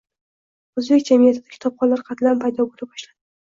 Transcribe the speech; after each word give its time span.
o‘zbek 0.81 1.05
jamiyatida 1.11 1.53
kitobxonlar 1.57 2.03
qatlami 2.09 2.45
paydo 2.47 2.69
bo‘la 2.75 2.91
boshladi. 2.93 3.17